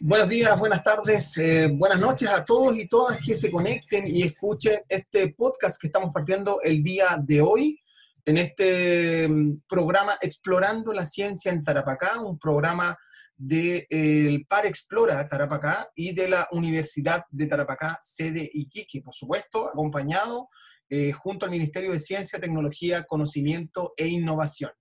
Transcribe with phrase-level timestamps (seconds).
[0.00, 4.22] Buenos días, buenas tardes, eh, buenas noches a todos y todas que se conecten y
[4.22, 7.80] escuchen este podcast que estamos partiendo el día de hoy
[8.24, 12.96] en este mm, programa Explorando la Ciencia en Tarapacá, un programa
[13.36, 19.68] del de, Par Explora Tarapacá y de la Universidad de Tarapacá, sede Iquique, por supuesto,
[19.68, 20.48] acompañado
[20.88, 24.72] eh, junto al Ministerio de Ciencia, Tecnología, Conocimiento e Innovación.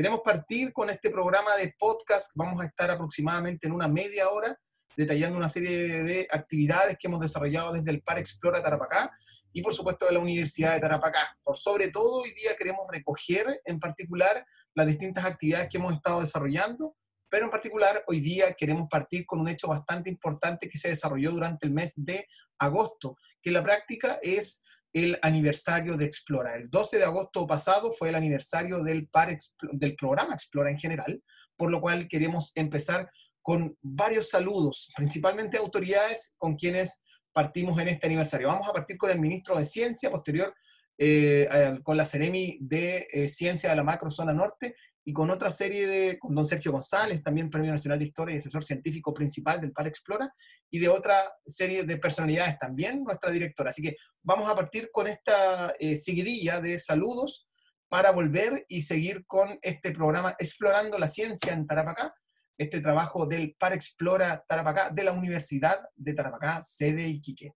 [0.00, 4.58] Queremos partir con este programa de podcast, vamos a estar aproximadamente en una media hora
[4.96, 9.12] detallando una serie de actividades que hemos desarrollado desde el Par Explora Tarapacá
[9.52, 11.36] y por supuesto de la Universidad de Tarapacá.
[11.42, 14.42] Por sobre todo hoy día queremos recoger en particular
[14.72, 16.96] las distintas actividades que hemos estado desarrollando,
[17.28, 21.30] pero en particular hoy día queremos partir con un hecho bastante importante que se desarrolló
[21.30, 22.26] durante el mes de
[22.58, 24.62] agosto, que en la práctica es
[24.92, 26.56] el aniversario de Explora.
[26.56, 29.36] El 12 de agosto pasado fue el aniversario del, par,
[29.72, 31.22] del programa Explora en general,
[31.56, 33.10] por lo cual queremos empezar
[33.42, 38.48] con varios saludos, principalmente autoridades con quienes partimos en este aniversario.
[38.48, 40.54] Vamos a partir con el ministro de Ciencia, posterior
[40.98, 41.48] eh,
[41.82, 44.74] con la Ceremi de eh, Ciencia de la Macro Zona Norte
[45.10, 48.38] y con otra serie de, con don Sergio González, también Premio Nacional de Historia y
[48.38, 50.32] asesor científico principal del PAL Explora,
[50.70, 53.70] y de otra serie de personalidades también, nuestra directora.
[53.70, 57.48] Así que vamos a partir con esta eh, seguidilla de saludos
[57.88, 62.14] para volver y seguir con este programa Explorando la Ciencia en Tarapacá,
[62.56, 67.54] este trabajo del Par Explora Tarapacá de la Universidad de Tarapacá, sede Iquique.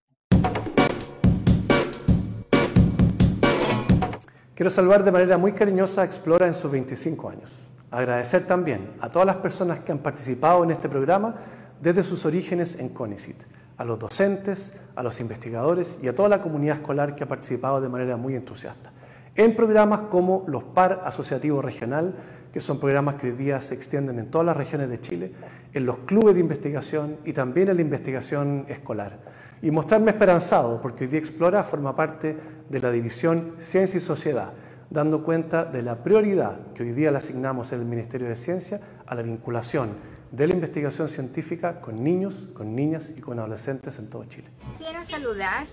[4.55, 7.71] Quiero saludar de manera muy cariñosa a Explora en sus 25 años.
[7.91, 11.35] Agradecer también a todas las personas que han participado en este programa
[11.81, 13.43] desde sus orígenes en CONICIT,
[13.75, 17.81] a los docentes, a los investigadores y a toda la comunidad escolar que ha participado
[17.81, 18.93] de manera muy entusiasta
[19.35, 22.15] en programas como los PAR Asociativo Regional,
[22.53, 25.31] que son programas que hoy día se extienden en todas las regiones de Chile,
[25.73, 29.19] en los clubes de investigación y también en la investigación escolar.
[29.61, 32.35] Y mostrarme esperanzado, porque hoy día Explora forma parte
[32.69, 34.53] de la división Ciencia y Sociedad,
[34.89, 38.79] dando cuenta de la prioridad que hoy día le asignamos en el Ministerio de Ciencia
[39.05, 39.93] a la vinculación
[40.31, 44.49] de la investigación científica con niños, con niñas y con adolescentes en todo Chile.
[44.77, 45.65] Quiero saludar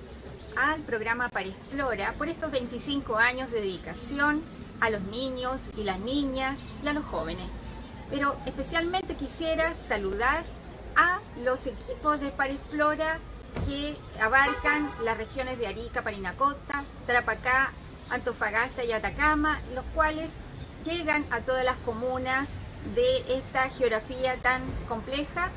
[0.56, 4.40] al programa Explora por estos 25 años de dedicación
[4.80, 7.46] a los niños y las niñas y a los jóvenes.
[8.10, 10.44] Pero especialmente quisiera saludar
[10.96, 13.18] a los equipos de Explora
[13.66, 17.72] que abarcan las regiones de Arica, Parinacota, Tarapacá,
[18.10, 20.32] Antofagasta y Atacama, los cuales
[20.84, 22.48] llegan a todas las comunas
[22.94, 25.50] de esta geografía tan compleja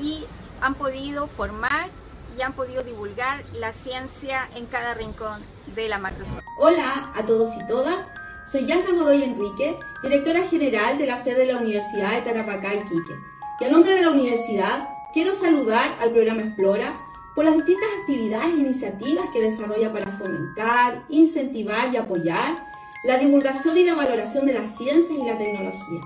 [0.00, 0.24] y
[0.60, 1.88] han podido formar
[2.36, 5.42] y han podido divulgar la ciencia en cada rincón
[5.74, 6.42] de la macrozona.
[6.58, 8.06] Hola a todos y todas,
[8.50, 12.82] soy Yasna Godoy Enrique, directora general de la sede de la Universidad de Tarapacá y
[12.82, 13.14] Quique.
[13.60, 16.94] Y a nombre de la universidad, quiero saludar al programa Explora
[17.38, 22.56] por las distintas actividades e iniciativas que desarrolla para fomentar, incentivar y apoyar
[23.04, 26.00] la divulgación y la valoración de las ciencias y la tecnología.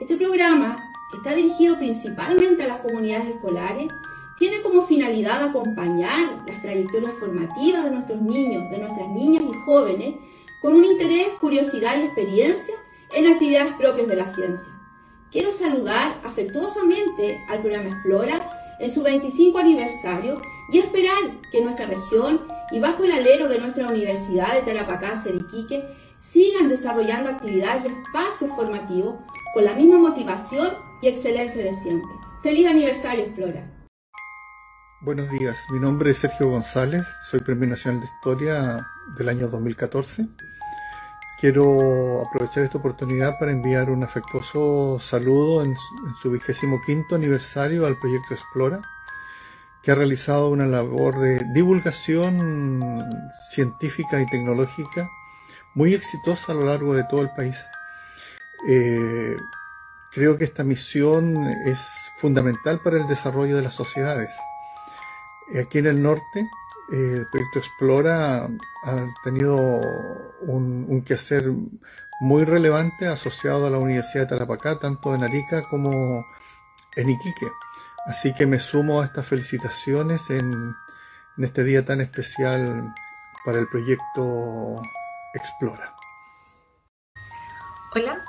[0.00, 0.76] Este programa,
[1.10, 3.92] que está dirigido principalmente a las comunidades escolares,
[4.38, 10.14] tiene como finalidad acompañar las trayectorias formativas de nuestros niños, de nuestras niñas y jóvenes
[10.62, 12.76] con un interés, curiosidad y experiencia
[13.12, 14.72] en actividades propias de la ciencia.
[15.30, 18.48] Quiero saludar afectuosamente al programa Explora
[18.80, 20.40] en su 25 aniversario
[20.72, 22.40] y esperar que nuestra región
[22.70, 25.84] y bajo el alero de nuestra Universidad de Tarapacá, Seriquique,
[26.20, 29.16] sigan desarrollando actividades y espacios formativos
[29.52, 30.70] con la misma motivación
[31.02, 32.10] y excelencia de siempre.
[32.42, 33.70] ¡Feliz aniversario, Explora!
[35.02, 38.76] Buenos días, mi nombre es Sergio González, soy Premio Nacional de Historia
[39.18, 40.26] del año 2014.
[41.40, 45.76] Quiero aprovechar esta oportunidad para enviar un afectuoso saludo en,
[46.22, 48.80] su vigésimo quinto aniversario al proyecto Explora,
[49.82, 53.04] que ha realizado una labor de divulgación
[53.50, 55.08] científica y tecnológica
[55.74, 57.56] muy exitosa a lo largo de todo el país.
[58.68, 59.36] Eh,
[60.12, 61.80] creo que esta misión es
[62.18, 64.30] fundamental para el desarrollo de las sociedades
[65.60, 66.48] Aquí en el norte,
[66.92, 68.48] eh, el proyecto Explora
[68.84, 69.56] ha tenido
[70.40, 71.52] un, quehacer
[72.20, 76.24] muy relevante asociado a la Universidad de Tarapacá, tanto en Arica como
[76.96, 77.48] en Iquique.
[78.06, 80.74] Así que me sumo a estas felicitaciones en,
[81.38, 82.92] este día tan especial
[83.44, 84.76] para el proyecto
[85.34, 85.94] Explora.
[87.94, 88.24] Hola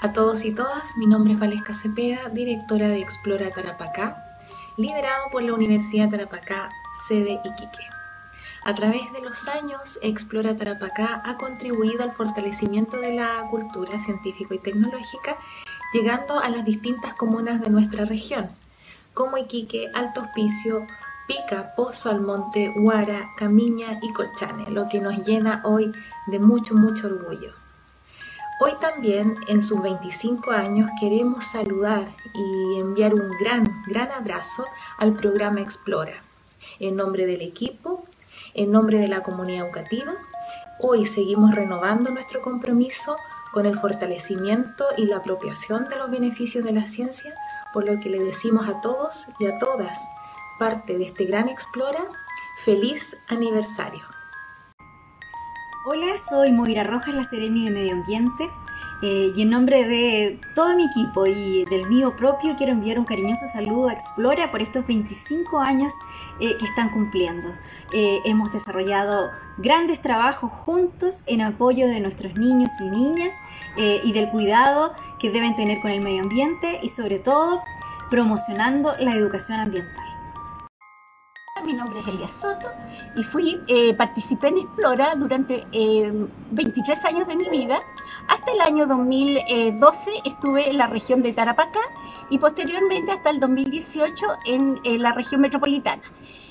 [0.00, 4.24] a todos y todas, mi nombre es Valesca Cepeda, directora de Explora Tarapacá
[4.78, 6.68] liderado por la Universidad Tarapacá,
[7.08, 7.84] sede Iquique.
[8.64, 14.54] A través de los años, Explora Tarapacá ha contribuido al fortalecimiento de la cultura científica
[14.54, 15.36] y tecnológica,
[15.92, 18.50] llegando a las distintas comunas de nuestra región,
[19.18, 20.86] como Iquique, Alto Hospicio,
[21.26, 25.90] Pica, Pozo Almonte, Huara, Camiña y Colchane, lo que nos llena hoy
[26.28, 27.52] de mucho, mucho orgullo.
[28.60, 34.64] Hoy también, en sus 25 años, queremos saludar y enviar un gran, gran abrazo
[34.98, 36.22] al programa Explora.
[36.78, 38.06] En nombre del equipo,
[38.54, 40.12] en nombre de la comunidad educativa,
[40.78, 43.16] hoy seguimos renovando nuestro compromiso
[43.52, 47.34] con el fortalecimiento y la apropiación de los beneficios de la ciencia,
[47.72, 49.98] por lo que le decimos a todos y a todas,
[50.58, 52.04] parte de este gran Explora,
[52.64, 54.02] feliz aniversario.
[55.86, 58.50] Hola, soy Moira Rojas, la Seremi de Medio Ambiente.
[59.00, 63.04] Eh, y en nombre de todo mi equipo y del mío propio, quiero enviar un
[63.04, 65.92] cariñoso saludo a Explora por estos 25 años
[66.40, 67.48] eh, que están cumpliendo.
[67.92, 73.34] Eh, hemos desarrollado grandes trabajos juntos en apoyo de nuestros niños y niñas
[73.76, 77.62] y del cuidado que deben tener con el medio ambiente y sobre todo
[78.10, 80.07] promocionando la educación ambiental.
[81.68, 82.66] Mi nombre es Elia Soto
[83.14, 87.78] y fui, eh, participé en Explora durante 23 eh, años de mi vida.
[88.26, 91.80] Hasta el año 2012 estuve en la región de Tarapacá
[92.30, 96.00] y posteriormente hasta el 2018 en la región metropolitana.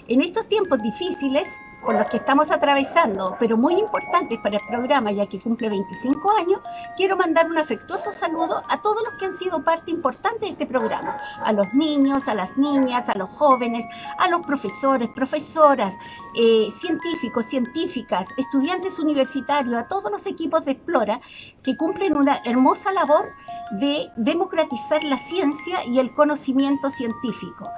[0.07, 1.49] En estos tiempos difíciles
[1.87, 6.31] por los que estamos atravesando, pero muy importantes para el programa, ya que cumple 25
[6.37, 6.59] años,
[6.97, 10.65] quiero mandar un afectuoso saludo a todos los que han sido parte importante de este
[10.65, 13.85] programa, a los niños, a las niñas, a los jóvenes,
[14.17, 15.97] a los profesores, profesoras,
[16.35, 21.21] eh, científicos, científicas, estudiantes universitarios, a todos los equipos de Explora
[21.63, 23.31] que cumplen una hermosa labor
[23.79, 27.71] de democratizar la ciencia y el conocimiento científico.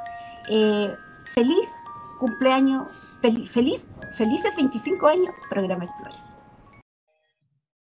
[0.50, 1.76] Eh, feliz
[2.18, 2.88] cumpleaños
[3.21, 3.88] feliz,
[4.18, 6.30] felices 25 años, programa Explora.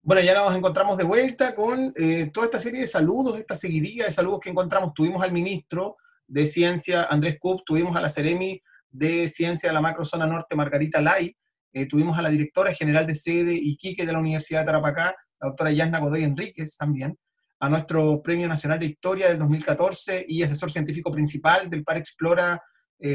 [0.02, 4.04] Bueno, ya nos encontramos de vuelta con eh, toda esta serie de saludos, esta seguidilla
[4.04, 4.92] de saludos que encontramos.
[4.92, 5.96] Tuvimos al ministro
[6.26, 8.60] de Ciencia, Andrés Cup, tuvimos a la Ceremi
[8.90, 11.34] de Ciencia de la Macrozona Norte, Margarita Lai,
[11.72, 15.48] eh, tuvimos a la directora general de sede Iquique de la Universidad de Tarapacá, la
[15.48, 17.18] doctora Yasna Godoy Enríquez también,
[17.58, 22.62] a nuestro Premio Nacional de Historia del 2014 y asesor científico principal del Par Explora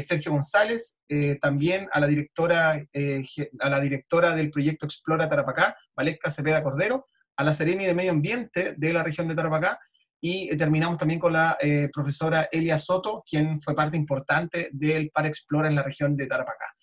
[0.00, 3.22] Sergio González, eh, también a la, directora, eh,
[3.58, 7.06] a la directora del proyecto Explora Tarapacá, Valesca Cepeda Cordero,
[7.36, 9.78] a la Seremi de Medio Ambiente de la región de Tarapacá,
[10.20, 11.56] y terminamos también con la
[11.94, 16.74] profesora Elia Soto, quien fue parte importante del Par Explora en la región de Tarapacá.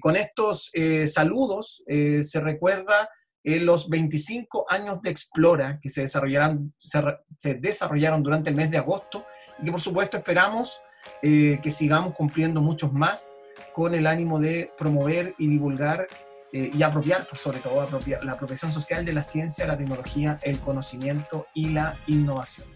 [0.00, 0.72] con estos
[1.06, 3.08] saludos se recuerda
[3.44, 9.24] los 25 años de Explora que se desarrollaron, se desarrollaron durante el mes de agosto
[9.60, 10.80] y que por supuesto esperamos
[11.22, 13.32] eh, que sigamos cumpliendo muchos más
[13.72, 16.06] con el ánimo de promover y divulgar
[16.52, 20.38] eh, y apropiar, pues, sobre todo apropiar, la apropiación social de la ciencia, la tecnología,
[20.42, 22.68] el conocimiento y la innovación.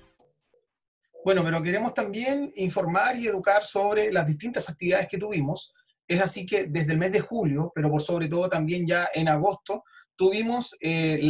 [1.24, 5.74] Bueno, pero queremos también informar y educar sobre las distintas actividades que tuvimos.
[6.08, 9.28] Es así que desde el mes de julio, pero por sobre todo también ya en
[9.28, 9.84] agosto,
[10.16, 11.20] tuvimos eh,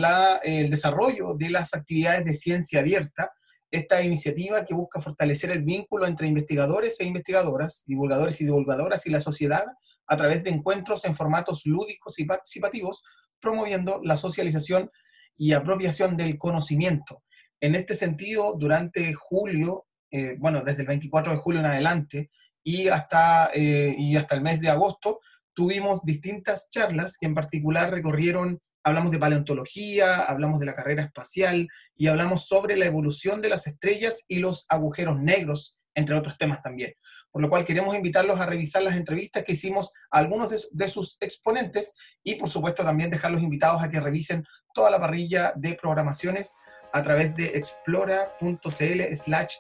[0.43, 3.31] el desarrollo de las actividades de ciencia abierta,
[3.71, 9.11] esta iniciativa que busca fortalecer el vínculo entre investigadores e investigadoras, divulgadores y divulgadoras y
[9.11, 9.65] la sociedad
[10.07, 13.03] a través de encuentros en formatos lúdicos y participativos,
[13.41, 14.91] promoviendo la socialización
[15.37, 17.23] y apropiación del conocimiento.
[17.61, 22.31] En este sentido, durante julio, eh, bueno, desde el 24 de julio en adelante
[22.65, 25.21] y hasta, eh, y hasta el mes de agosto,
[25.55, 31.69] tuvimos distintas charlas que en particular recorrieron hablamos de paleontología, hablamos de la carrera espacial
[31.97, 36.63] y hablamos sobre la evolución de las estrellas y los agujeros negros, entre otros temas
[36.63, 36.95] también.
[37.31, 41.19] Por lo cual queremos invitarlos a revisar las entrevistas que hicimos a algunos de, sus
[41.21, 46.55] exponentes y por supuesto también dejarlos invitados a que revisen toda la parrilla de programaciones
[46.93, 49.57] a través de explora.cl slash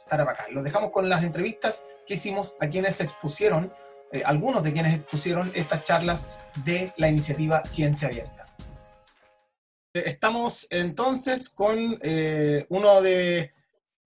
[0.50, 3.70] Los dejamos con las entrevistas que hicimos a quienes expusieron,
[4.12, 6.32] eh, algunos de quienes expusieron estas charlas
[6.64, 8.37] de la iniciativa Ciencia Abierta.
[10.06, 13.52] Estamos entonces con eh, uno de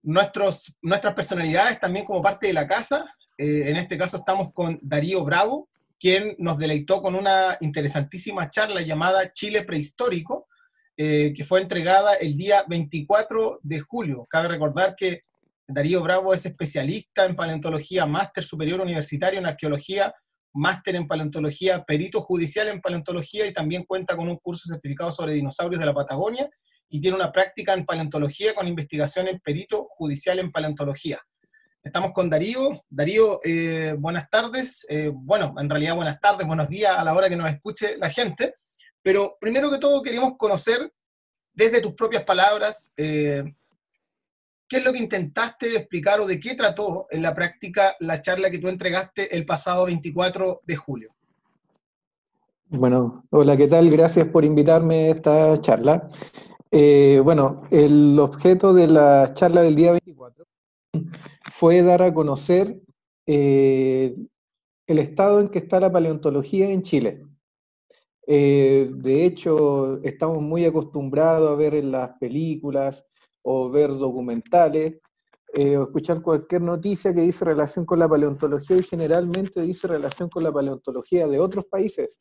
[0.03, 3.15] nuestros, nuestras personalidades también como parte de la casa.
[3.37, 5.69] Eh, en este caso estamos con Darío Bravo,
[5.99, 10.47] quien nos deleitó con una interesantísima charla llamada Chile Prehistórico,
[10.95, 14.27] eh, que fue entregada el día 24 de julio.
[14.29, 15.21] Cabe recordar que
[15.67, 20.13] Darío Bravo es especialista en paleontología, máster superior universitario en arqueología
[20.53, 25.33] máster en paleontología, perito judicial en paleontología y también cuenta con un curso certificado sobre
[25.33, 26.49] dinosaurios de la Patagonia
[26.89, 31.19] y tiene una práctica en paleontología con investigación en perito judicial en paleontología.
[31.81, 32.85] Estamos con Darío.
[32.89, 34.85] Darío, eh, buenas tardes.
[34.87, 38.09] Eh, bueno, en realidad buenas tardes, buenos días a la hora que nos escuche la
[38.09, 38.53] gente.
[39.01, 40.93] Pero primero que todo queremos conocer
[41.51, 43.43] desde tus propias palabras, eh,
[44.73, 48.49] ¿qué es lo que intentaste explicar o de qué trató en la práctica la charla
[48.49, 51.11] que tú entregaste el pasado 24 de julio?
[52.69, 53.91] Bueno, hola, ¿qué tal?
[53.91, 56.07] Gracias por invitarme a esta charla.
[56.71, 60.43] Eh, bueno, el objeto de la charla del día 24
[61.51, 62.75] fue dar a conocer
[63.27, 64.15] eh,
[64.87, 67.21] el estado en que está la paleontología en Chile.
[68.25, 73.05] Eh, de hecho, estamos muy acostumbrados a ver en las películas
[73.43, 74.99] o ver documentales
[75.55, 80.43] o escuchar cualquier noticia que dice relación con la paleontología y generalmente dice relación con
[80.43, 82.19] la paleontología de otros países.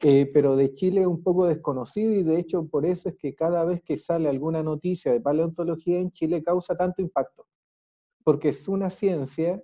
[0.00, 3.34] Eh, pero de Chile es un poco desconocido y de hecho por eso es que
[3.34, 7.48] cada vez que sale alguna noticia de paleontología en Chile causa tanto impacto,
[8.22, 9.60] porque es una ciencia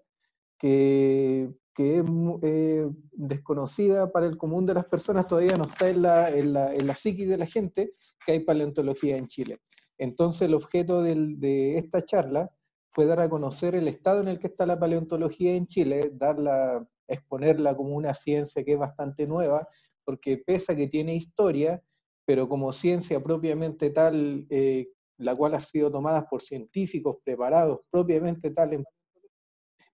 [0.59, 2.05] que, que es
[2.43, 6.75] eh, desconocida para el común de las personas, todavía no está en la, en la,
[6.75, 7.95] en la psiquis de la gente
[8.27, 9.61] que hay paleontología en Chile.
[9.99, 12.51] Entonces el objeto de esta charla
[12.95, 16.87] fue dar a conocer el estado en el que está la paleontología en Chile, darla,
[17.09, 19.67] exponerla como una ciencia que es bastante nueva,
[20.05, 21.83] porque pese a que tiene historia,
[22.25, 28.53] pero como ciencia propiamente tal, eh, la cual ha sido tomada por científicos preparados propiamente
[28.53, 28.85] tal,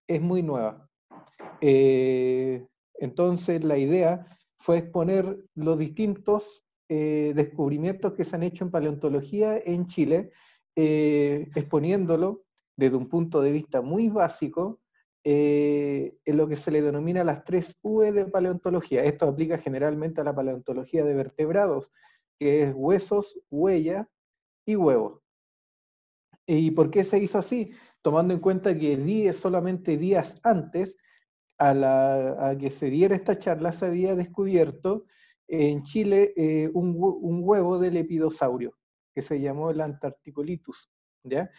[0.07, 0.87] es muy nueva.
[1.63, 4.27] Eh, entonces la idea
[4.59, 10.33] fue exponer los distintos eh, descubrimientos que se han hecho en paleontología en Chile,
[10.75, 12.45] exponiéndolo
[12.77, 14.81] desde un punto de vista muy básico,
[15.23, 19.05] eh, en lo que se le denomina las tres V de paleontología.
[19.05, 21.93] Esto aplica generalmente a la paleontología de vertebrados,
[22.39, 24.09] que es huesos, huella
[24.65, 25.21] y huevos.
[26.47, 27.73] ¿Y por qué se hizo así?
[28.01, 30.97] Tomando en cuenta que días, solamente días antes
[31.59, 35.05] a, que se diera esta charla se había descubierto
[35.51, 36.95] en Chile eh, un,
[37.43, 38.77] huevo del epidosaurio,
[39.13, 40.91] que se llamó el Antarcticolitus.
[41.25, 41.51] ¿ya?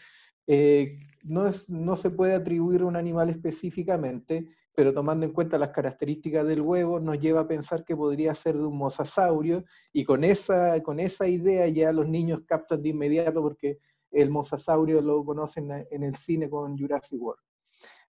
[0.47, 5.57] Eh, no, es, no se puede atribuir a un animal específicamente, pero tomando en cuenta
[5.57, 10.05] las características del huevo, nos lleva a pensar que podría ser de un mosasaurio, y
[10.05, 13.79] con esa, con esa idea ya los niños captan de inmediato porque
[14.11, 17.41] el mosasaurio lo conocen en el cine con Jurassic World.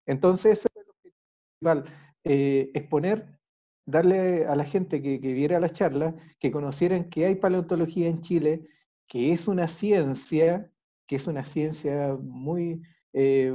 [0.06, 1.92] Entonces, ese es el objetivo
[2.24, 3.40] eh, exponer,
[3.86, 8.20] darle a la gente que, que viera la charla, que conocieran que hay paleontología en
[8.20, 8.66] Chile,
[9.06, 10.72] que es una ciencia
[11.12, 12.80] que es una ciencia muy,
[13.12, 13.52] eh,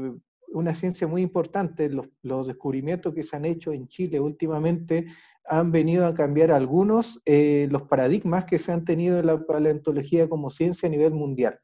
[0.49, 1.89] una ciencia muy importante.
[1.89, 5.07] Los, descubrimientos que se han hecho en Chile últimamente
[5.43, 10.29] han venido a cambiar algunos eh, los paradigmas que se han tenido en la paleontología
[10.29, 11.59] como ciencia a nivel mundial.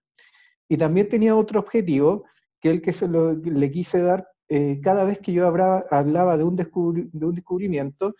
[0.67, 2.25] Y también tenía otro objetivo,
[2.59, 6.37] que el que se lo, le quise dar eh, cada vez que yo hablaba, hablaba
[6.37, 8.15] de, un de un descubrimiento,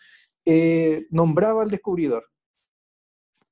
[1.10, 2.24] nombraba al descubridor.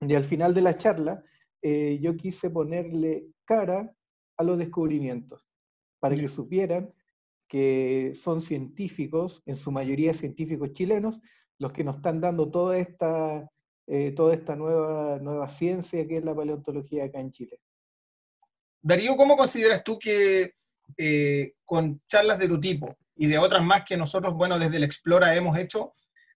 [0.00, 1.22] Y al final de la charla,
[1.62, 3.94] yo quise ponerle cara
[4.36, 5.46] a los descubrimientos,
[6.00, 6.92] para que supieran
[7.52, 11.20] que son científicos, en su mayoría científicos chilenos,
[11.58, 13.46] los que nos están dando toda esta,
[13.86, 17.60] eh, toda esta nueva, nueva ciencia que es la paleontología acá en Chile.
[18.80, 20.54] Darío, ¿cómo consideras tú que
[20.96, 24.84] eh, con charlas de tu tipo y de otras más que nosotros, bueno, desde el
[24.84, 25.92] Explora hemos hecho,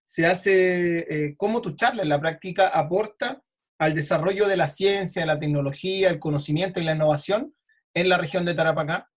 [0.06, 3.42] se hace, eh, cómo tu charla en la práctica aporta
[3.78, 7.52] al desarrollo de la ciencia, la tecnología, el conocimiento y la innovación
[7.92, 9.10] en la región de Tarapacá?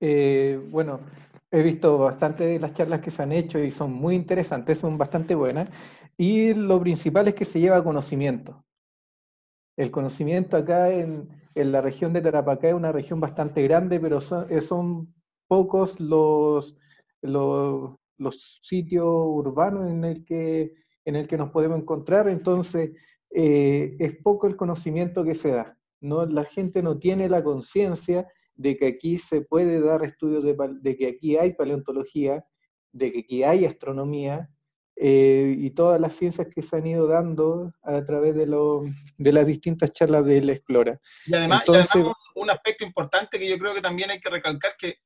[0.00, 1.00] Eh, bueno,
[1.50, 4.96] he visto bastante de las charlas que se han hecho y son muy interesantes, son
[4.96, 5.68] bastante buenas.
[6.16, 8.64] Y lo principal es que se lleva conocimiento.
[9.76, 14.46] El conocimiento acá en, la región de Tarapacá es una región bastante grande, pero son,
[14.50, 14.60] eh,
[15.46, 16.76] pocos los,
[17.20, 17.97] los,
[18.62, 22.92] sitios urbanos en el, que, en el que nos podemos encontrar, entonces
[23.30, 28.26] eh, es poco el conocimiento que se da no, la gente no tiene la conciencia
[28.54, 32.44] de que aquí se puede dar estudios de, que aquí hay paleontología,
[32.92, 34.48] de que aquí hay astronomía,
[35.00, 38.46] eh, y todas las ciencias que se han ido dando a través de,
[39.16, 41.00] de las distintas charlas del Explora.
[41.24, 41.64] Y además,
[42.34, 44.96] un aspecto importante que yo creo que también hay que recalcar que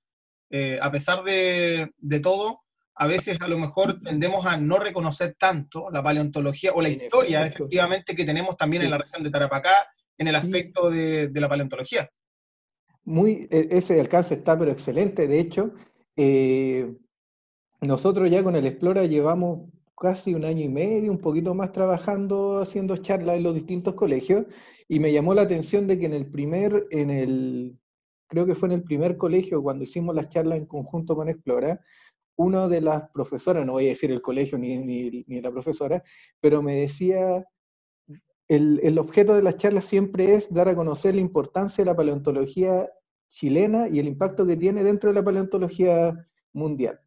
[0.49, 1.91] eh, a pesar de,
[2.23, 2.62] todo,
[2.95, 7.47] a veces a lo mejor tendemos a no reconocer tanto la paleontología o la historia
[7.47, 12.09] efectivamente que tenemos también en la región de Tarapacá en el aspecto de, la paleontología.
[13.05, 15.27] Muy, e, ese alcance está pero excelente.
[15.27, 15.73] De hecho,
[16.17, 16.95] eh,
[17.81, 19.69] nosotros ya con el Explora llevamos
[19.99, 24.47] casi un año y medio, un poquito más trabajando, haciendo charlas en los distintos colegios,
[24.89, 27.79] y me llamó la atención de que en el primer, en el,
[28.29, 31.81] creo que fue en el primer colegio, cuando hicimos las charlas en conjunto con Explora,
[32.37, 36.03] una de las profesoras, no voy a decir el colegio ni, ni, la profesora,
[36.41, 37.45] pero me decía,
[38.49, 42.89] el, objeto de la charla siempre es dar a conocer la importancia de la paleontología
[43.29, 47.01] chilena y el impacto que tiene dentro de la paleontología mundial.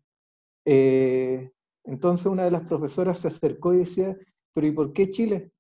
[0.66, 1.52] Eh,
[1.84, 4.18] entonces una de las profesoras se acercó y decía,
[4.54, 5.52] pero ¿y por qué Chile?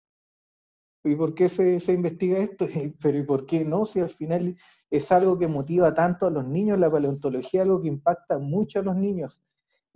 [1.04, 2.68] ¿Y por qué se, se investiga esto?
[3.02, 3.86] pero ¿y por qué no?
[3.86, 4.58] Si al final
[4.90, 8.84] es algo que motiva tanto a los niños, la paleontología, algo que impacta mucho a
[8.84, 9.44] los niños.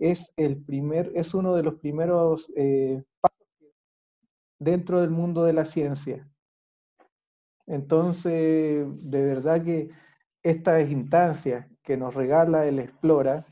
[0.00, 3.04] Es, el primer, es uno de los primeros eh,
[4.58, 6.28] dentro del mundo de la ciencia.
[7.66, 9.90] Entonces, de verdad que
[10.42, 13.46] estas instancias que nos regala el Explora,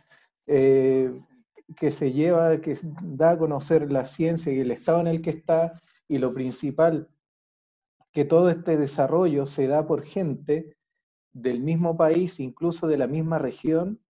[0.46, 1.20] eh,
[1.76, 5.30] que se lleva, que da a conocer la ciencia y el estado en el que
[5.30, 7.08] está, y lo principal,
[8.12, 10.76] que todo este desarrollo se da por gente
[11.32, 14.00] del mismo país, incluso de la misma región,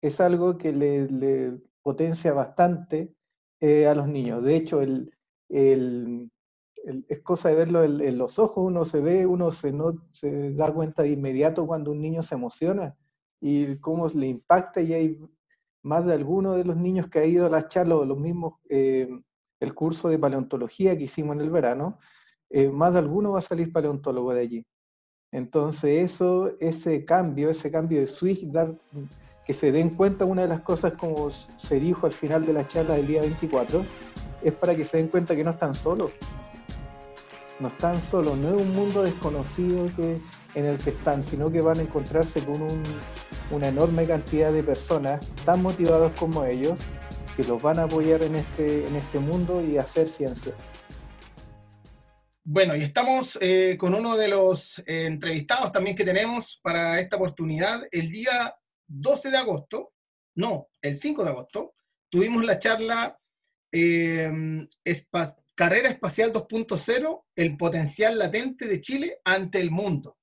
[0.00, 3.14] es algo que le, potencia bastante
[3.60, 4.42] eh, a los niños.
[4.42, 5.10] De hecho, el,
[5.48, 10.72] es cosa de verlo en, los ojos, uno se ve, uno se, no, se da
[10.72, 12.94] cuenta de inmediato cuando un niño se emociona
[13.40, 15.18] y cómo le impacta y hay
[15.82, 18.54] más de alguno de los niños que ha ido a la charla o los mismos,
[18.68, 19.08] eh,
[19.60, 21.98] el curso de paleontología que hicimos en el verano,
[22.50, 24.66] eh, más de alguno va a salir paleontólogo de allí.
[25.30, 28.74] Entonces eso, ese cambio, ese cambio de switch, dar,
[29.48, 32.68] que se den cuenta una de las cosas como se dijo al final de la
[32.68, 33.82] charla del día 24,
[34.42, 36.10] es para que se den cuenta que no están solos.
[37.58, 40.20] No están solos, no es un mundo desconocido que,
[40.54, 42.60] en el que están, sino que van a encontrarse con
[43.50, 46.78] una enorme cantidad de personas tan motivados como ellos
[47.34, 50.52] que los van a apoyar en este, en este mundo y hacer ciencia.
[52.44, 57.16] Bueno, y estamos eh, con uno de los eh, entrevistados también que tenemos para esta
[57.16, 57.80] oportunidad.
[57.90, 58.54] El día
[58.88, 59.92] 12 de agosto,
[60.34, 61.74] no, el 5 de agosto,
[62.10, 63.18] tuvimos la charla
[63.72, 64.66] eh,
[65.54, 70.18] Carrera Espacial 2.0, el potencial latente de Chile ante el mundo.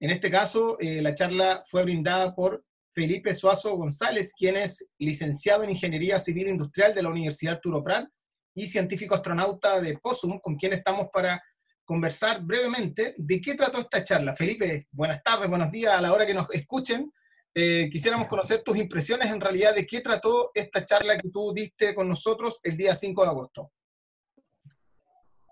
[0.00, 5.70] En este caso, la charla fue brindada por Felipe Suazo González, quien es licenciado en
[5.70, 8.08] Ingeniería Civil Industrial de la Universidad Arturo Prat
[8.54, 11.42] y científico astronauta de POSUM, con quien estamos para
[11.84, 14.36] conversar brevemente de qué trató esta charla.
[14.36, 17.12] Felipe, buenas tardes, buenos días a la hora que nos escuchen.
[17.56, 21.94] Eh, quisiéramos conocer tus impresiones en realidad de qué trató esta charla que tú diste
[21.94, 23.70] con nosotros el día 5 de agosto.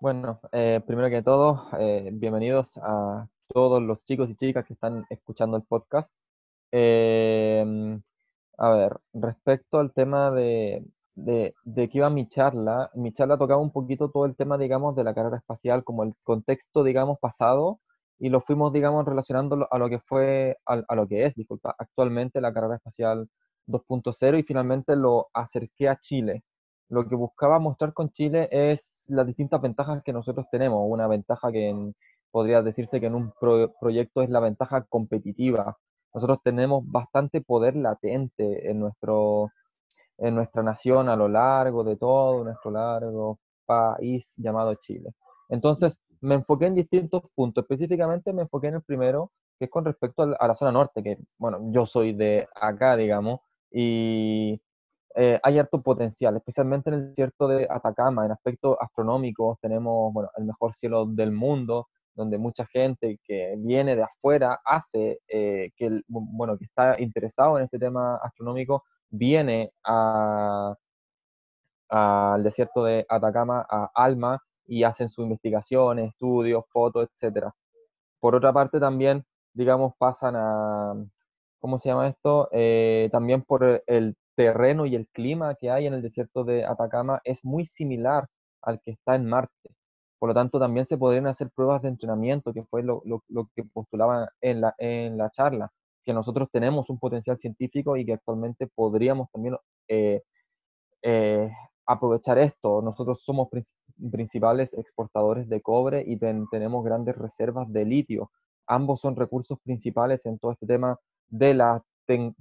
[0.01, 5.07] Bueno, eh, primero que todo, eh, bienvenidos a todos los chicos y chicas que están
[5.11, 6.13] escuchando el podcast.
[6.73, 10.85] a ver, respecto al tema de,
[11.15, 14.97] de, de qué iba mi charla, mi charla tocaba un poquito todo el tema, digamos,
[14.97, 17.79] de la carrera espacial, como el contexto, digamos, pasado,
[18.23, 22.41] y lo fuimos, digamos, relacionando a lo que fue, a, lo que es, disculpa, actualmente
[22.41, 23.29] la carrera espacial
[23.67, 26.45] 2.0 y finalmente lo acerqué a Chile.
[26.89, 30.85] Lo que buscaba mostrar con Chile es las distintas ventajas que nosotros tenemos.
[30.89, 31.75] Una ventaja que
[32.31, 33.33] podría decirse que en un
[33.81, 35.77] proyecto es la ventaja competitiva.
[36.15, 39.51] Nosotros tenemos bastante poder latente en nuestro,
[40.19, 45.11] en nuestra nación a lo largo de todo nuestro largo país llamado Chile.
[45.49, 47.65] Entonces, me enfoqué en distintos puntos.
[47.65, 51.19] Específicamente me enfoqué en el primero, que es con respecto a la zona norte, que,
[51.39, 54.61] bueno, yo soy de acá, digamos, y
[55.15, 60.31] eh, hay harto potencial, especialmente en el desierto de Atacama, en aspectos astronómicos, tenemos, bueno,
[60.37, 66.03] el mejor cielo del mundo, donde mucha gente que viene de afuera hace eh, que,
[66.09, 70.77] bueno, que está interesado en este tema astronómico, viene al
[72.43, 77.49] desierto de Atacama, a Alma, y hacen sus investigaciones, estudios, fotos, etc.
[78.21, 80.95] Por otra parte, también, digamos, pasan a,
[81.61, 82.49] ¿cómo se llama esto?
[82.53, 87.21] Eh, también por el terreno y el clima que hay en el desierto de Atacama
[87.25, 88.27] es muy similar
[88.63, 89.71] al que está en Marte.
[90.19, 93.03] Por lo tanto, también se podrían hacer pruebas de entrenamiento, que fue lo,
[93.55, 95.71] que postulaban en la, en la charla
[96.05, 99.57] que nosotros tenemos un potencial científico y que actualmente podríamos también
[99.89, 100.23] eh,
[101.03, 101.51] eh,
[101.87, 102.83] aprovechar esto.
[102.83, 103.49] Nosotros somos
[104.11, 108.31] principales exportadores de cobre y tenemos grandes reservas de litio.
[108.67, 111.83] Ambos son recursos principales en todo este tema de la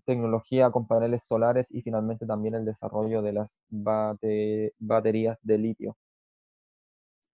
[0.05, 5.97] tecnología con paneles solares y finalmente también el desarrollo de las baterías de litio.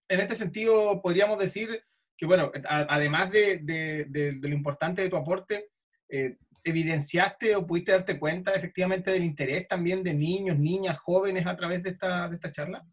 [0.09, 1.81] En este sentido, podríamos decir
[2.17, 5.69] que, bueno, además de, lo importante de tu aporte,
[6.09, 11.55] eh, ¿evidenciaste o pudiste darte cuenta efectivamente del interés también de niños, niñas, jóvenes a
[11.55, 12.85] través de esta, de esta charla?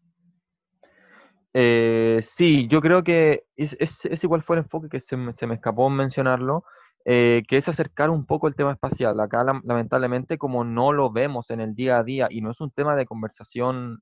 [1.53, 3.75] Eh, sí, yo creo que es,
[4.23, 6.65] igual fue el enfoque que se me, se me escapó mencionarlo,
[7.05, 9.19] eh, que es acercar un poco el tema espacial.
[9.19, 12.71] Acá lamentablemente como no lo vemos en el día a día y no es un
[12.71, 14.01] tema de conversación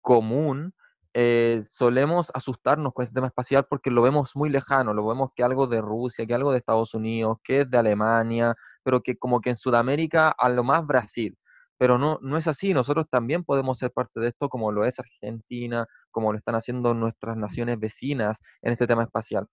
[0.00, 0.74] común,
[1.14, 5.42] eh, solemos asustarnos con este tema espacial porque lo vemos muy lejano, lo vemos que
[5.42, 9.40] algo de Rusia, que algo de Estados Unidos, que es de Alemania, pero que como
[9.40, 11.36] que en Sudamérica a lo más Brasil.
[11.78, 14.98] Pero no, no es así, nosotros también podemos ser parte de esto como lo es
[14.98, 19.46] Argentina, como lo están haciendo nuestras naciones vecinas en este tema espacial.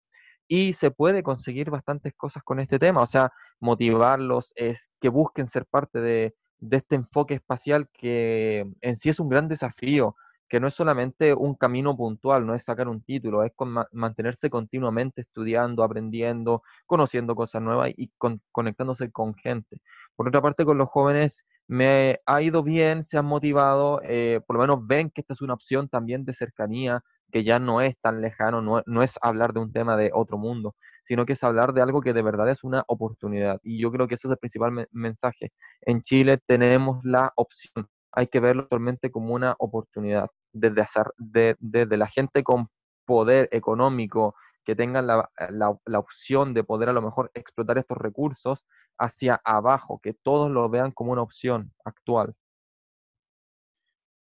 [0.47, 5.47] Y se puede conseguir bastantes cosas con este tema, o sea, motivarlos, es que busquen
[5.49, 10.15] ser parte de, de este enfoque espacial que en sí es un gran desafío
[10.49, 13.53] que no es solamente un camino puntual, no es sacar un título, es
[13.91, 18.11] mantenerse continuamente estudiando, aprendiendo, conociendo cosas nuevas y
[18.51, 19.81] conectándose con gente.
[20.15, 24.55] Por otra parte, con los jóvenes me ha ido bien, se han motivado, eh, por
[24.57, 27.95] lo menos ven que esta es una opción también de cercanía, que ya no es
[28.01, 31.43] tan lejano, no, no es hablar de un tema de otro mundo, sino que es
[31.43, 33.59] hablar de algo que de verdad es una oportunidad.
[33.63, 35.51] Y yo creo que ese es el principal mensaje.
[35.81, 42.43] En Chile tenemos la opción hay que verlo actualmente como una oportunidad, desde, la gente
[42.43, 42.69] con
[43.05, 48.65] poder económico que tengan la, la, opción de poder a lo mejor explotar estos recursos
[48.97, 52.35] hacia abajo, que todos lo vean como una opción actual.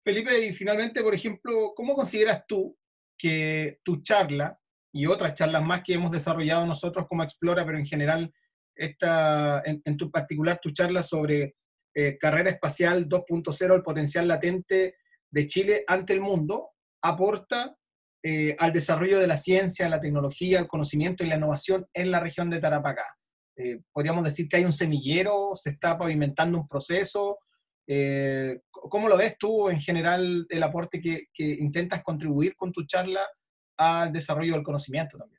[0.03, 2.77] Felipe, y finalmente, por ejemplo, ¿cómo consideras tú
[3.17, 4.59] que tu charla
[4.91, 8.33] y otras charlas más que hemos desarrollado nosotros como Explora, pero en general,
[8.75, 11.55] esta, en, en tu particular tu charla sobre
[11.97, 14.95] eh, carrera espacial 2.0, el potencial latente
[15.35, 16.71] de Chile ante el mundo,
[17.03, 17.75] aporta
[18.23, 22.21] eh, al desarrollo de la ciencia, la tecnología, el conocimiento y la innovación en la
[22.21, 23.05] región de Tarapacá.
[23.57, 27.39] Eh, podríamos decir que hay un semillero, se está pavimentando un proceso.
[28.71, 33.27] ¿Cómo lo ves tú en general el aporte que, que intentas contribuir con tu charla
[33.77, 35.34] al desarrollo del conocimiento también?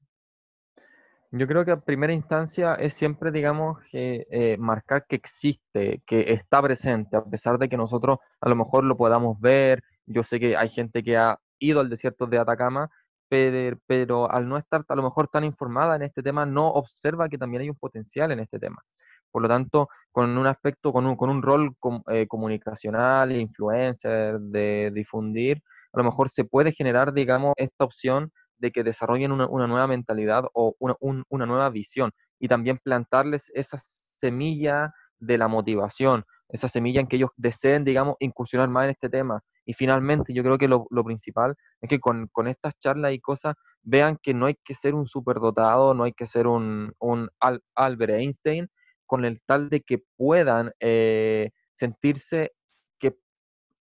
[1.38, 6.62] Yo creo que a primera instancia es siempre, digamos, eh, marcar que existe, que está
[6.62, 9.82] presente, a pesar de que nosotros a lo mejor lo podamos ver.
[10.06, 12.88] Yo sé que hay gente que ha ido al desierto de Atacama,
[13.28, 17.28] pero, pero al no estar a lo mejor tan informada en este tema, no observa
[17.28, 18.82] que también hay un potencial en este tema.
[19.30, 21.76] Por lo tanto, con un aspecto, con un, con un rol
[22.08, 28.70] eh, comunicacional, influencer, de difundir, a lo mejor se puede generar, digamos, esta opción de
[28.70, 35.38] que desarrollen una, nueva mentalidad o una, nueva visión y también plantarles esa semilla de
[35.38, 39.40] la motivación, esa semilla en que ellos deseen, digamos, incursionar más en este tema.
[39.64, 44.18] Y finalmente, yo creo que lo, principal es que con, estas charlas y cosas vean
[44.22, 47.28] que no hay que ser un superdotado, no hay que ser un, un
[47.74, 48.68] Albert Einstein,
[49.06, 52.52] con el tal de que puedan eh, sentirse
[52.98, 53.16] que,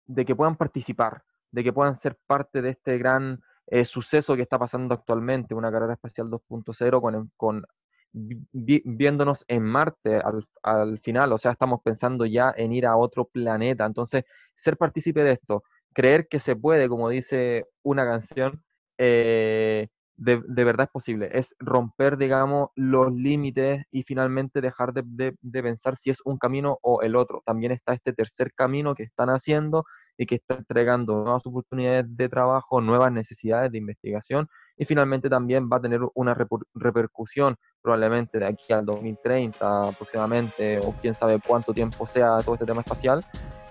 [0.06, 4.44] de que puedan participar, de que puedan ser parte de este gran eh, suceso que
[4.44, 7.66] está pasando actualmente, una carrera espacial 2.0 con,
[8.14, 13.26] viéndonos en Marte al, al, final, o sea, estamos pensando ya en ir a otro
[13.26, 13.86] planeta.
[13.86, 14.24] Entonces,
[14.54, 18.64] ser partícipe de esto, creer que se puede, como dice una canción,
[18.98, 21.30] eh, de, de, verdad es posible.
[21.32, 26.78] Es romper, digamos, los límites y finalmente dejar de, de, pensar si es un camino
[26.82, 27.42] o el otro.
[27.46, 29.86] También está este tercer camino que están haciendo
[30.18, 34.48] y que está entregando nuevas oportunidades de trabajo, nuevas necesidades de investigación
[34.78, 36.36] y finalmente también va a tener una
[36.74, 42.66] repercusión probablemente de aquí al 2030 aproximadamente o quién sabe cuánto tiempo sea todo este
[42.66, 43.24] tema espacial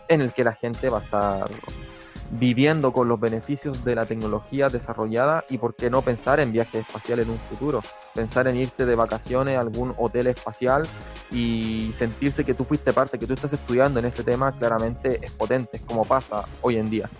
[0.08, 1.50] en el que la gente va a estar
[2.32, 6.86] viviendo con los beneficios de la tecnología desarrollada y por qué no pensar en viajes
[6.86, 7.82] espaciales en un futuro,
[8.14, 10.82] pensar en irte de vacaciones a algún hotel espacial
[11.30, 15.30] y sentirse que tú fuiste parte, que tú estás estudiando en ese tema, claramente es
[15.32, 17.10] potente, es como pasa hoy en día.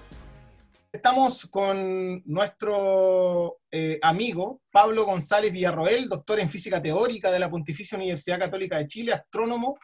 [0.91, 7.97] Estamos con nuestro eh, amigo Pablo González Villarroel, doctor en física teórica de la Pontificia
[7.97, 9.79] Universidad Católica de Chile, astrónomo,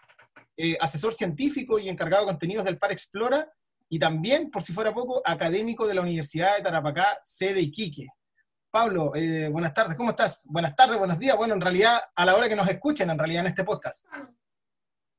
[0.56, 3.50] eh, asesor científico y encargado de contenidos del Par Explora
[3.88, 8.06] y también, por si fuera poco, académico de la Universidad de Tarapacá, sede Iquique.
[8.70, 10.46] Pablo, eh, buenas tardes, ¿cómo estás?
[10.50, 11.36] Buenas tardes, buenos días.
[11.36, 14.06] Bueno, en realidad, a la hora que nos escuchen, en realidad, en este podcast.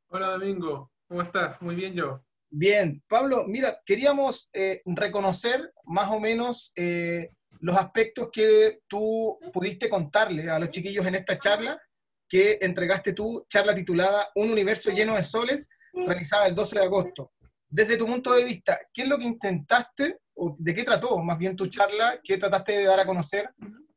[0.09, 1.59] Hola, Domingo, ¿cómo estás?
[1.61, 2.23] Muy bien, yo.
[2.51, 9.89] Bien, Pablo, mira, queríamos eh, reconocer más o menos eh, los aspectos que tú pudiste
[9.89, 11.81] contarle a los chiquillos en esta charla
[12.27, 17.31] que entregaste tú, charla titulada Un universo lleno de soles, realizada el 12 de agosto
[17.69, 21.37] desde tu punto de vista, ¿qué es lo que intentaste, o de qué trató más
[21.37, 23.49] bien tu charla, qué trataste de dar a conocer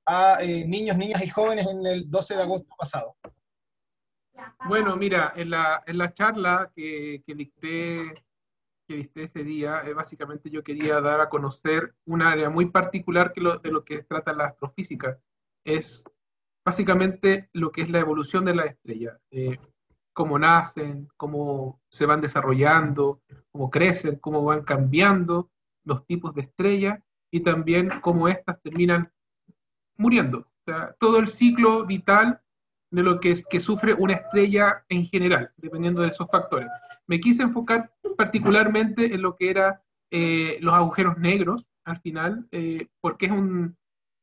[0.07, 3.17] a eh, niños, niñas y jóvenes en el 12 de agosto pasado?
[4.67, 8.25] Bueno, mira, en la, en la charla que, que dicté
[8.87, 13.33] que dicté ese día, eh, básicamente yo quería dar a conocer un área muy particular
[13.33, 15.21] que lo, de lo que trata la astrofísica.
[15.65, 16.05] Es
[16.65, 19.19] básicamente lo que es la evolución de la estrella.
[19.31, 19.59] Eh,
[20.12, 23.20] cómo nacen, cómo se van desarrollando,
[23.51, 25.51] cómo crecen, cómo van cambiando
[25.85, 29.11] los tipos de estrellas y también cómo éstas terminan
[29.96, 30.38] muriendo.
[30.38, 32.40] O sea, todo el ciclo vital
[32.90, 36.68] de lo que, es, que sufre una estrella en general, dependiendo de esos factores.
[37.07, 39.75] Me quise enfocar particularmente en lo que eran
[40.11, 43.77] eh, los agujeros negros al final, eh, porque es un,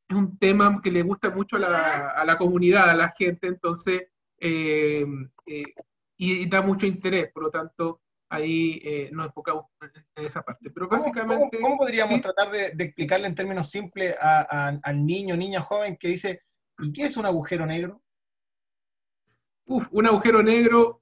[0.08, 3.48] es un tema que le gusta mucho a la, a la comunidad, a la gente,
[3.48, 4.04] entonces,
[4.40, 5.06] eh,
[6.18, 10.70] y, da mucho interés, por lo tanto, ahí nos enfocamos en, esa parte.
[10.70, 11.60] Pero básicamente...
[11.60, 16.44] ¿Cómo, podríamos tratar de, explicarle en términos simples al niño, niña joven que dice,
[16.80, 18.02] ¿y qué es un agujero negro?
[19.66, 21.00] Uf, un agujero negro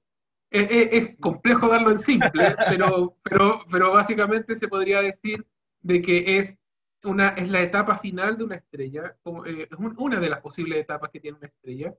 [0.50, 2.30] es, complejo darlo en simple,
[2.68, 5.46] pero, pero, pero básicamente se podría decir
[5.80, 6.58] de que es,
[7.04, 11.10] una, es la etapa final de una estrella, eh, es una de las posibles etapas
[11.10, 11.94] que tiene una estrella,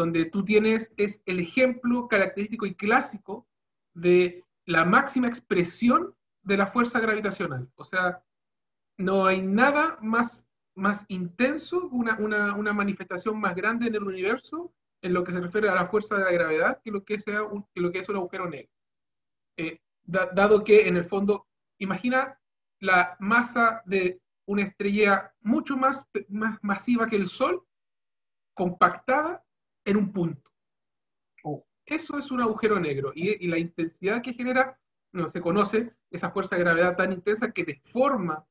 [0.00, 3.46] donde tú tienes, es el ejemplo característico y clásico
[3.92, 7.70] de la máxima expresión de la fuerza gravitacional.
[7.74, 8.24] O sea,
[8.96, 14.72] no hay nada más, más intenso, una, una, una manifestación más grande en el universo
[15.02, 17.42] en lo que se refiere a la fuerza de la gravedad que lo que, sea
[17.42, 18.72] un, lo que es un agujero negro.
[19.58, 21.46] Eh, dado que en el fondo,
[21.78, 22.38] imagina
[22.80, 27.62] la masa de una estrella mucho más, más masiva que el Sol,
[28.54, 29.44] compactada
[29.84, 30.50] en un punto.
[31.44, 31.64] Oh.
[31.84, 34.78] Eso es un agujero negro y, y, la intensidad que genera,
[35.12, 38.46] no se conoce, esa fuerza de gravedad tan intensa que deforma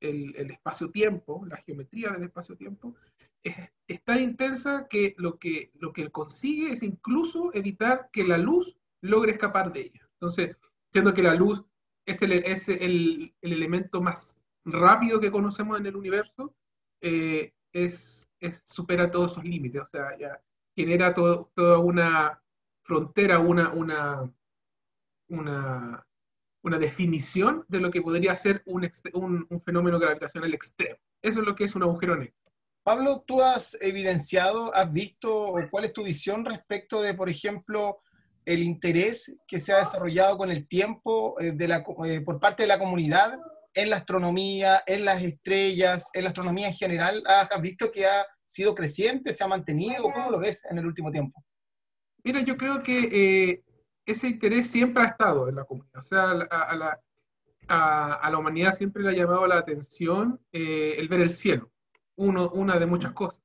[0.00, 2.96] el, el espacio-tiempo, la geometría del espacio-tiempo,
[3.42, 8.76] es, tan intensa que lo, que lo que consigue es incluso evitar que la luz
[9.00, 10.08] logre escapar de ella.
[10.14, 10.56] Entonces,
[10.92, 11.62] siendo que la luz
[12.06, 16.54] es el, es el, el elemento más rápido que conocemos en el universo,
[17.00, 20.40] eh, es, es, supera todos esos límites, o sea, ya
[20.74, 22.42] genera toda una
[22.82, 24.32] frontera, una, una,
[25.28, 26.06] una,
[26.62, 30.96] una, definición de lo que podría ser un, un, un fenómeno gravitacional extremo.
[31.20, 32.34] Eso es lo que es un agujero negro.
[32.82, 38.00] Pablo, tú has evidenciado, has visto cuál es tu visión respecto de, por ejemplo,
[38.44, 42.64] el interés que se ha desarrollado con el tiempo eh, de la, eh, por parte
[42.64, 43.38] de la comunidad
[43.74, 47.22] en la astronomía, en las estrellas, en la astronomía en general.
[47.24, 50.04] ¿Has visto que ha sido creciente, se ha mantenido?
[50.04, 51.44] ¿Cómo lo ves en el último tiempo?
[52.24, 53.08] Mira, yo creo que
[53.52, 53.64] eh,
[54.06, 56.00] ese interés siempre ha estado en la comunidad.
[56.00, 56.30] O sea,
[57.68, 61.72] a, la, humanidad siempre le ha llamado la atención el ver el cielo
[62.16, 63.42] una de muchas cosas.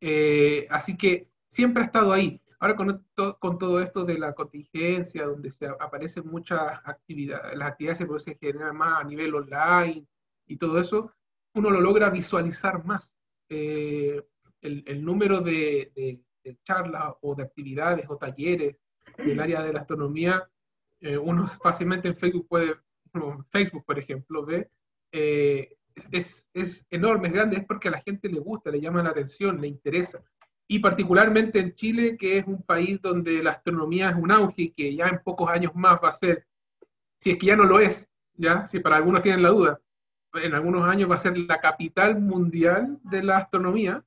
[0.00, 2.40] Eh, así que siempre ha estado ahí.
[2.60, 3.06] Ahora con,
[3.38, 8.38] con, todo esto de la contingencia, donde se aparecen muchas actividades, las actividades se pueden
[8.38, 10.06] generar más a nivel online
[10.46, 11.12] y todo eso,
[11.54, 13.12] uno lo logra visualizar más.
[13.56, 14.22] Eh,
[14.62, 15.92] el, el, número de,
[16.42, 18.76] de, charlas o de actividades o talleres
[19.18, 20.48] del área de la astronomía,
[21.00, 22.74] eh, uno fácilmente en Facebook puede,
[23.50, 24.70] Facebook por ejemplo, ve
[26.10, 29.10] es, es enorme, es grande, es porque a la gente le gusta, le llama la
[29.10, 30.22] atención, le interesa.
[30.66, 34.70] Y particularmente en Chile, que es un país donde la astronomía es un auge y
[34.70, 36.46] que ya en pocos años más va a ser,
[37.20, 39.80] si es que ya no lo es, ya, si para algunos tienen la duda,
[40.42, 44.04] en algunos años va a ser la capital mundial de la astronomía,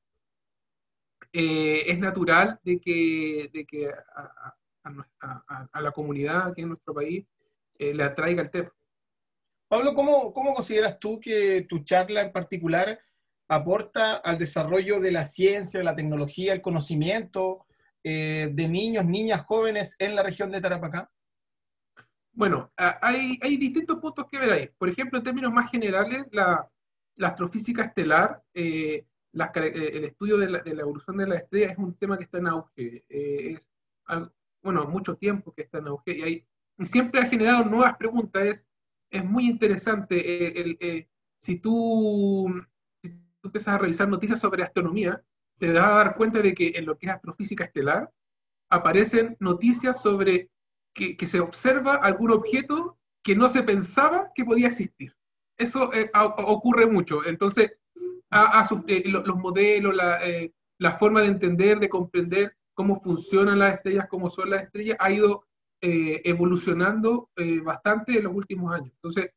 [1.33, 7.25] eh, es natural de que, de que a, la comunidad aquí en nuestro país
[7.77, 8.73] eh, le atraiga el tema.
[9.67, 12.99] Pablo, ¿cómo, ¿cómo, consideras tú que tu charla en particular
[13.49, 17.65] aporta al desarrollo de la ciencia, de la tecnología, el conocimiento
[18.03, 21.11] eh, de niños, niñas, jóvenes en la región de Tarapacá?
[22.37, 24.69] Bueno, hay, hay, distintos puntos que ver ahí.
[24.77, 26.69] Por ejemplo, en términos más generales, la,
[27.19, 32.15] astrofísica estelar, eh, eh, el estudio de la, evolución de la estrella es un tema
[32.15, 33.03] que está en auge.
[33.09, 33.67] es
[34.61, 36.45] bueno, mucho tiempo que está en auge y, hay,
[36.77, 38.67] y siempre ha generado nuevas preguntas.
[39.09, 40.17] Es, muy interesante.
[40.17, 41.07] Eh, eh,
[41.39, 42.53] si, tú,
[43.41, 45.23] empiezas a revisar noticias sobre astronomía,
[45.57, 48.11] te vas a dar cuenta de que en lo que es astrofísica estelar
[48.69, 50.51] aparecen noticias sobre
[50.97, 55.15] que, se observa algún objeto que no se pensaba que podía existir.
[55.57, 57.25] Eso eh, ocurre mucho.
[57.25, 57.73] Entonces,
[59.05, 60.19] los modelos, la,
[60.79, 65.11] la, forma de entender, de comprender cómo funcionan las estrellas, cómo son las estrellas, ha
[65.11, 65.47] ido
[65.79, 68.91] eh, evolucionando eh, bastante en los últimos años.
[68.95, 69.31] Entonces,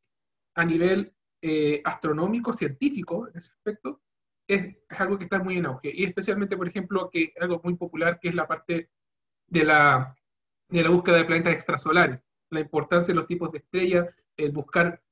[0.55, 4.01] a nivel eh, astronómico, científico, en ese aspecto,
[4.49, 5.92] es, es, algo que está muy en auge.
[5.94, 8.88] Y especialmente, por ejemplo, que algo muy popular, que es la parte
[9.49, 10.16] de la,
[10.70, 15.02] de la búsqueda de planetas extrasolares, la importancia de los tipos de estrellas, el buscar,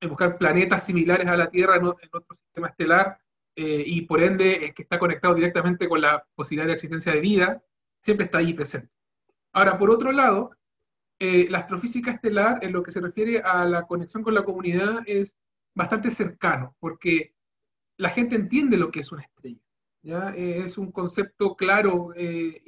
[0.00, 3.20] el buscar planetas similares a la Tierra en, otro sistema estelar,
[3.60, 7.60] y por ende, que está conectado directamente con la posibilidad de existencia de vida,
[8.00, 8.90] siempre está ahí presente.
[9.52, 10.52] Ahora, por otro lado,
[11.18, 15.02] eh, la astrofísica estelar, en lo que se refiere a la conexión con la comunidad,
[15.06, 15.36] es
[15.74, 17.34] bastante cercano, porque
[17.96, 19.60] la gente entiende lo que es una estrella.
[20.02, 20.32] ¿ya?
[20.36, 22.62] Eh, es un concepto claro, eh,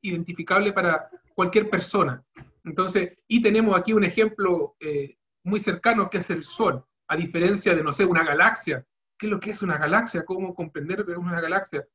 [0.00, 1.10] identificable para
[1.40, 2.22] cualquier persona.
[2.64, 7.74] Entonces, y tenemos aquí un ejemplo eh, muy cercano que es el Sol, a diferencia
[7.74, 8.86] de, no sé, una galaxia.
[9.18, 10.22] ¿Qué es lo que es una galaxia?
[10.26, 11.88] ¿Cómo comprender que es una galaxia?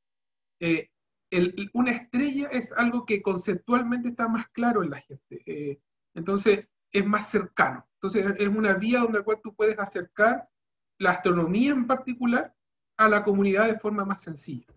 [1.74, 5.80] una estrella es algo que conceptualmente está más claro en la gente.
[6.16, 7.88] entonces, es más cercano.
[8.02, 10.50] Entonces, es una vía donde cual tú puedes acercar
[10.98, 12.52] la astronomía en particular
[12.98, 14.74] a la comunidad de forma más sencilla.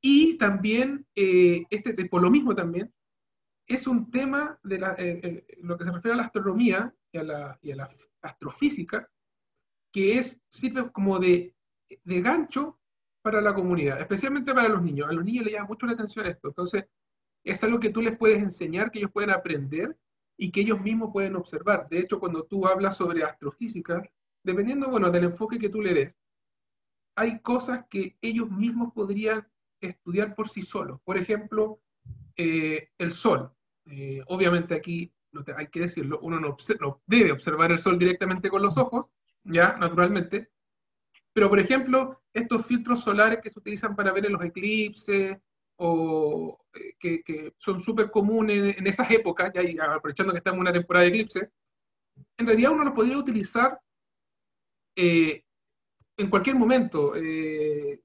[0.00, 2.90] Y también, eh, este, por lo mismo también,
[3.74, 7.22] es un tema de eh, eh, lo que se refiere a la astronomía y a
[7.22, 7.88] la,
[8.22, 9.08] astrofísica,
[9.92, 11.54] que es, sirve como de,
[12.04, 12.78] de, gancho
[13.22, 15.08] para la comunidad, especialmente para los niños.
[15.08, 16.48] A los niños les llama mucho la atención esto.
[16.48, 16.84] Entonces,
[17.44, 19.96] es algo que tú les puedes enseñar, que ellos pueden aprender
[20.38, 21.88] y que ellos mismos pueden observar.
[21.88, 24.02] De hecho, cuando tú hablas sobre astrofísica,
[24.44, 26.14] dependiendo, bueno, del enfoque que tú le des,
[27.16, 29.46] hay cosas que ellos mismos podrían
[29.80, 31.00] estudiar por sí solos.
[31.04, 31.80] Por ejemplo,
[32.36, 33.52] eh, el sol.
[33.86, 35.12] Eh, obviamente aquí
[35.56, 36.56] hay que decirlo, uno no,
[37.06, 39.06] debe observar el sol directamente con los ojos,
[39.44, 40.50] ya, naturalmente.
[41.32, 45.38] Pero, por ejemplo, estos filtros solares que se utilizan para ver en los eclipses
[45.76, 50.72] o eh, que, son súper comunes en, esas épocas, ya aprovechando que estamos en una
[50.72, 51.50] temporada de eclipse,
[52.36, 53.78] en realidad uno los podría utilizar
[56.16, 58.00] en cualquier momento, eh,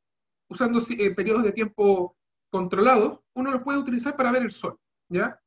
[0.49, 2.15] usando eh, periodos de tiempo
[2.49, 5.39] controlados, uno los puede utilizar para ver el sol, ¿ya?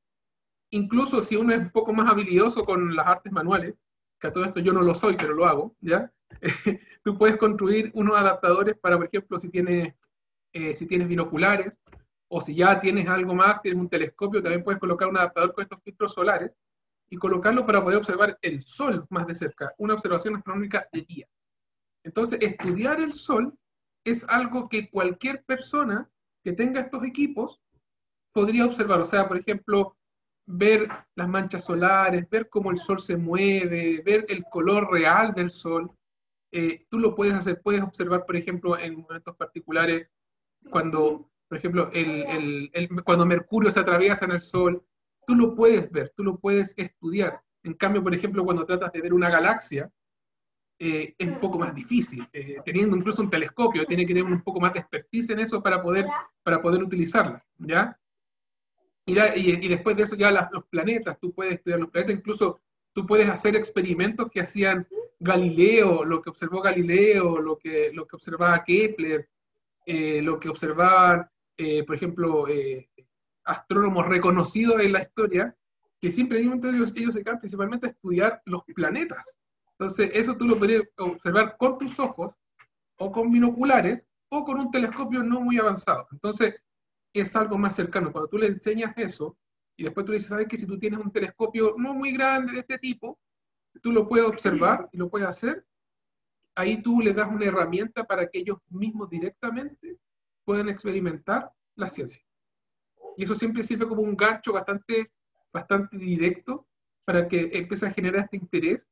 [0.71, 3.75] Incluso si uno es un poco más habilidoso con las artes manuales,
[4.19, 6.13] que a todo esto yo no lo soy, pero lo hago, ¿ya?
[7.03, 9.95] Tú puedes construir unos adaptadores para, por ejemplo, si tienes,
[10.53, 11.79] eh, si tienes binoculares,
[12.29, 15.63] o si ya tienes algo más, tienes un telescopio, también puedes colocar un adaptador con
[15.63, 16.53] estos filtros solares
[17.09, 21.27] y colocarlo para poder observar el sol más de cerca, una observación astronómica de día.
[22.05, 23.55] Entonces, estudiar el Sol
[24.05, 26.11] es algo que cualquier persona
[26.43, 27.61] que tenga estos equipos
[28.33, 29.01] podría observar.
[29.01, 29.97] O sea, por ejemplo,
[30.53, 35.51] ver las manchas solares, ver cómo el Sol se mueve, ver el color real del
[35.51, 35.91] Sol.
[36.53, 40.09] Eh, tú lo puedes hacer, puedes observar, por ejemplo, en momentos particulares,
[40.69, 42.71] cuando, por ejemplo, el,
[43.05, 44.85] cuando Mercurio se atraviesa en el Sol,
[45.27, 47.41] tú lo puedes ver, tú lo puedes estudiar.
[47.63, 49.91] En cambio, por ejemplo, cuando tratas de ver una galaxia,
[50.81, 52.27] eh, es un poco más difícil.
[52.33, 55.63] Eh, teniendo incluso un telescopio, tiene que tener un poco más de expertise en eso
[55.63, 56.07] para poder,
[56.43, 58.00] para poder utilizarla, ¿ya?
[59.07, 62.61] Y, y, después de eso ya los planetas, tú puedes estudiar los planetas, incluso
[62.93, 64.87] tú puedes hacer experimentos que hacían
[65.19, 69.29] Galileo, lo que observó Galileo, lo que, lo que observaba Kepler,
[69.87, 71.29] eh, lo que observaban,
[71.87, 72.47] por ejemplo,
[73.45, 75.55] astrónomos reconocidos en la historia,
[76.01, 79.37] que siempre ellos, ellos se dedican principalmente a estudiar los planetas.
[79.73, 82.35] Entonces, eso tú lo podrías observar con tus ojos
[82.99, 86.07] o con binoculares o con un telescopio no muy avanzado.
[86.13, 86.55] Entonces,
[87.12, 88.12] es algo más cercano.
[88.12, 89.37] Cuando tú le enseñas eso
[89.77, 92.53] y después tú le dices, ¿sabes que si tú tienes un telescopio no muy grande
[92.53, 93.18] de este tipo,
[93.83, 95.64] tú lo puedes observar y lo puedes hacer,
[96.55, 99.99] ahí tú le das una herramienta para que ellos mismos directamente
[100.44, 102.23] puedan experimentar la ciencia.
[103.16, 105.12] Y eso siempre sirve como un gancho bastante,
[105.53, 106.66] bastante directo
[107.05, 108.87] para que empiece a generar este interés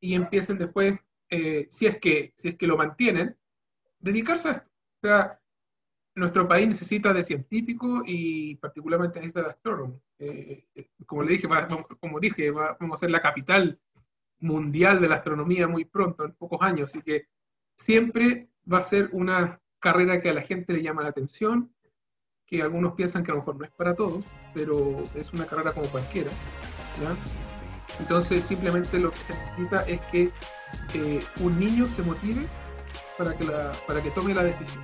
[0.00, 0.98] y empiecen después,
[1.30, 3.36] eh, si, es que, si es que lo mantienen,
[3.98, 4.70] dedicarse a esto.
[5.02, 5.41] O sea,
[6.14, 10.00] nuestro país necesita de científicos y particularmente necesita de astrónomos.
[10.18, 11.48] Eh, eh, como le dije,
[12.00, 13.78] como dije, vamos a ser la capital
[14.40, 17.28] mundial de la astronomía muy pronto, en pocos años, así que
[17.76, 21.72] siempre va a ser una carrera que a la gente le llama la atención,
[22.46, 25.72] que algunos piensan que a lo mejor no es para todos, pero es una carrera
[25.72, 26.30] como cualquiera.
[27.00, 27.16] ¿ya?
[28.00, 30.30] Entonces simplemente lo que se necesita es que
[30.94, 32.46] eh, un niño se motive
[33.16, 34.82] para que, la, para que tome la decisión.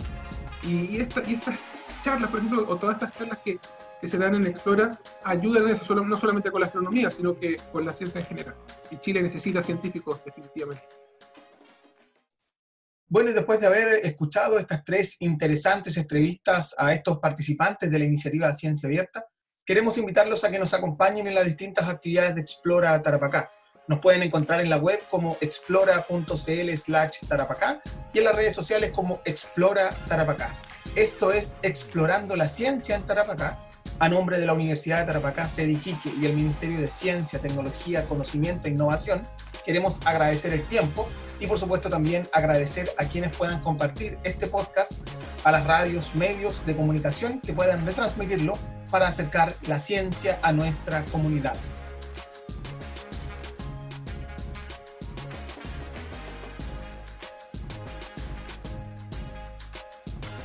[0.64, 1.60] Y, esta, estas
[2.02, 3.58] charlas, por ejemplo, o todas estas charlas que,
[4.00, 7.56] que se dan en Explora, ayudan a eso, no solamente con la astronomía, sino que
[7.72, 8.54] con la ciencia en general.
[8.90, 10.86] Y Chile necesita científicos definitivamente.
[13.10, 18.04] Bueno, y después de haber escuchado estas tres interesantes entrevistas a estos participantes de la
[18.04, 19.26] iniciativa Ciencia Abierta,
[19.64, 23.50] queremos invitarlos a que nos acompañen en las distintas actividades de Explora Tarapacá.
[23.88, 27.80] Nos pueden encontrar en la web como explora.cl slash tarapacá
[28.12, 30.54] y en las redes sociales como Explora Tarapacá.
[30.94, 33.58] Esto es Explorando la Ciencia en Tarapacá,
[33.98, 35.80] a nombre de la Universidad de Tarapacá, sede
[36.20, 39.26] y el Ministerio de Ciencia, Tecnología, Conocimiento e Innovación.
[39.64, 41.08] Queremos agradecer el tiempo
[41.40, 44.92] y por supuesto también agradecer a quienes puedan compartir este podcast
[45.44, 48.52] a las radios, medios de comunicación que puedan retransmitirlo
[48.90, 51.56] para acercar la ciencia a nuestra comunidad.